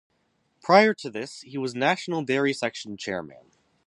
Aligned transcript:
Prior 0.63 0.95
to 0.95 1.11
this 1.11 1.41
he 1.41 1.59
was 1.59 1.75
National 1.75 2.23
Dairy 2.25 2.53
Section 2.53 2.97
Chairman. 2.97 3.51